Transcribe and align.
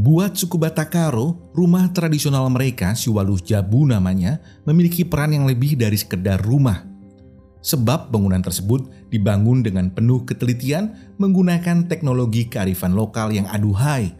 Buat 0.00 0.32
suku 0.32 0.56
Batakaro, 0.56 1.52
rumah 1.52 1.84
tradisional 1.92 2.48
mereka, 2.48 2.96
Siwaluh 2.96 3.36
Jabu 3.36 3.84
namanya, 3.84 4.40
memiliki 4.64 5.04
peran 5.04 5.36
yang 5.36 5.44
lebih 5.44 5.76
dari 5.76 6.00
sekedar 6.00 6.40
rumah. 6.40 6.88
Sebab 7.60 8.08
bangunan 8.08 8.40
tersebut 8.40 8.88
dibangun 9.12 9.60
dengan 9.60 9.92
penuh 9.92 10.24
ketelitian 10.24 10.96
menggunakan 11.20 11.84
teknologi 11.84 12.48
kearifan 12.48 12.96
lokal 12.96 13.28
yang 13.28 13.44
aduhai. 13.52 14.16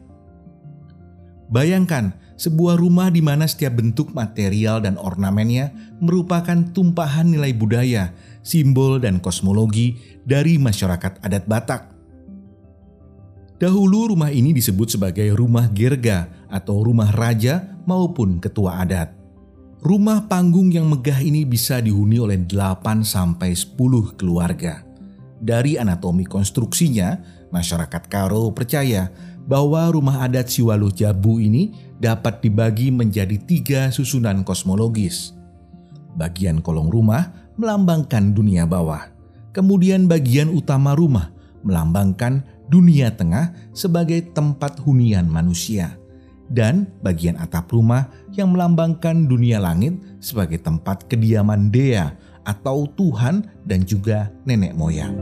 Bayangkan 1.48 2.12
sebuah 2.36 2.76
rumah 2.76 3.08
di 3.08 3.24
mana 3.24 3.48
setiap 3.48 3.80
bentuk 3.80 4.12
material 4.12 4.84
dan 4.84 5.00
ornamennya 5.00 5.72
merupakan 5.96 6.60
tumpahan 6.76 7.32
nilai 7.32 7.56
budaya, 7.56 8.12
simbol 8.44 9.00
dan 9.00 9.16
kosmologi 9.16 9.96
dari 10.28 10.60
masyarakat 10.60 11.24
adat 11.24 11.48
Batak. 11.48 11.99
Dahulu 13.60 14.16
rumah 14.16 14.32
ini 14.32 14.56
disebut 14.56 14.96
sebagai 14.96 15.28
rumah 15.36 15.68
gerga 15.68 16.32
atau 16.48 16.80
rumah 16.80 17.12
raja 17.12 17.76
maupun 17.84 18.40
ketua 18.40 18.80
adat. 18.80 19.12
Rumah 19.84 20.24
panggung 20.32 20.72
yang 20.72 20.88
megah 20.88 21.20
ini 21.20 21.44
bisa 21.44 21.76
dihuni 21.76 22.16
oleh 22.16 22.40
8 22.40 23.04
sampai 23.04 23.52
10 23.52 24.16
keluarga. 24.16 24.80
Dari 25.36 25.76
anatomi 25.76 26.24
konstruksinya, 26.24 27.20
masyarakat 27.52 28.08
Karo 28.08 28.48
percaya 28.56 29.12
bahwa 29.44 29.92
rumah 29.92 30.24
adat 30.24 30.48
Siwaluh 30.48 30.92
Jabu 30.92 31.36
ini 31.36 31.76
dapat 32.00 32.40
dibagi 32.40 32.88
menjadi 32.88 33.36
tiga 33.44 33.80
susunan 33.92 34.40
kosmologis. 34.40 35.36
Bagian 36.16 36.64
kolong 36.64 36.88
rumah 36.88 37.52
melambangkan 37.60 38.32
dunia 38.32 38.64
bawah. 38.64 39.12
Kemudian 39.52 40.08
bagian 40.08 40.48
utama 40.48 40.96
rumah 40.96 41.28
melambangkan 41.60 42.44
dunia 42.70 43.10
tengah 43.10 43.50
sebagai 43.74 44.30
tempat 44.30 44.78
hunian 44.80 45.26
manusia, 45.26 45.98
dan 46.46 46.86
bagian 47.02 47.34
atap 47.36 47.74
rumah 47.74 48.06
yang 48.32 48.54
melambangkan 48.54 49.26
dunia 49.26 49.58
langit 49.58 49.98
sebagai 50.22 50.62
tempat 50.62 51.10
kediaman 51.10 51.68
Dea 51.74 52.14
atau 52.46 52.86
Tuhan 52.94 53.46
dan 53.66 53.82
juga 53.82 54.30
nenek 54.46 54.72
moyang. 54.78 55.14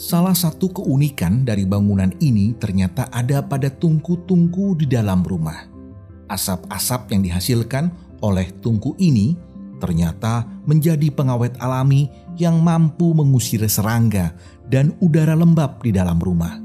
Salah 0.00 0.32
satu 0.32 0.72
keunikan 0.72 1.44
dari 1.44 1.68
bangunan 1.68 2.08
ini 2.24 2.56
ternyata 2.56 3.12
ada 3.12 3.44
pada 3.44 3.68
tungku-tungku 3.68 4.80
di 4.80 4.88
dalam 4.88 5.20
rumah. 5.20 5.68
Asap-asap 6.30 7.12
yang 7.12 7.20
dihasilkan 7.20 7.92
oleh 8.24 8.48
tungku 8.64 8.96
ini 8.96 9.36
ternyata 9.80 10.44
menjadi 10.68 11.08
pengawet 11.08 11.56
alami 11.56 12.12
yang 12.36 12.60
mampu 12.60 13.16
mengusir 13.16 13.64
serangga 13.64 14.36
dan 14.68 14.92
udara 15.00 15.32
lembab 15.32 15.80
di 15.80 15.90
dalam 15.90 16.20
rumah. 16.20 16.60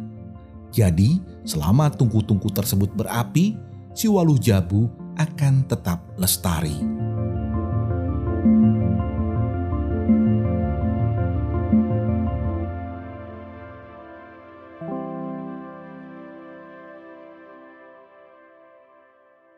Jadi, 0.75 1.23
selama 1.47 1.87
tungku-tungku 1.87 2.51
tersebut 2.51 2.91
berapi, 2.91 3.55
si 3.95 4.11
waluh 4.11 4.35
jabu 4.35 4.91
akan 5.15 5.63
tetap 5.65 6.03
lestari. 6.19 6.75